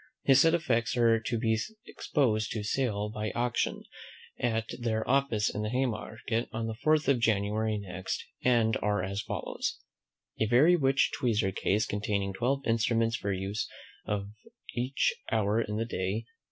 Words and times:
His 0.23 0.41
said 0.41 0.55
effects 0.55 0.97
are 0.97 1.19
to 1.19 1.37
be 1.37 1.59
exposed 1.85 2.49
to 2.53 2.63
sale 2.63 3.09
by 3.11 3.29
auction, 3.35 3.83
at 4.39 4.69
their 4.79 5.07
office 5.07 5.47
in 5.53 5.61
the 5.61 5.69
Haymarket, 5.69 6.49
on 6.51 6.65
the 6.65 6.73
fourth 6.73 7.07
of 7.07 7.19
January 7.19 7.77
next, 7.77 8.25
and 8.43 8.75
are 8.77 9.03
as 9.03 9.21
follow: 9.21 9.59
A 10.39 10.47
very 10.47 10.75
rich 10.75 11.11
tweezer 11.19 11.51
case, 11.55 11.85
containing 11.85 12.33
twelve 12.33 12.65
instruments 12.65 13.15
for 13.15 13.31
the 13.31 13.37
use 13.41 13.69
of 14.03 14.29
each 14.75 15.13
hour 15.31 15.61
in 15.61 15.77
the 15.77 15.85
day. 15.85 16.25